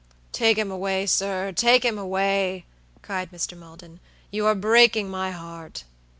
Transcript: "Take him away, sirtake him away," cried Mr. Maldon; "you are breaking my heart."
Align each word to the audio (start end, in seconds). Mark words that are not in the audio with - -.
"Take 0.31 0.57
him 0.57 0.71
away, 0.71 1.05
sirtake 1.05 1.85
him 1.85 1.99
away," 1.99 2.65
cried 3.03 3.29
Mr. 3.29 3.55
Maldon; 3.55 3.99
"you 4.31 4.47
are 4.47 4.55
breaking 4.55 5.11
my 5.11 5.29
heart." 5.29 5.83